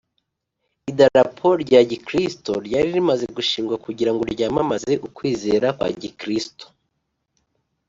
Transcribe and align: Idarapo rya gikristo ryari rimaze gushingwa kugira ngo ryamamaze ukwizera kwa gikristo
Idarapo 0.91 1.47
rya 1.63 1.81
gikristo 1.89 2.51
ryari 2.65 2.89
rimaze 2.97 3.25
gushingwa 3.35 3.75
kugira 3.85 4.11
ngo 4.13 4.23
ryamamaze 4.33 4.93
ukwizera 5.07 5.67
kwa 5.77 5.89
gikristo 6.01 6.65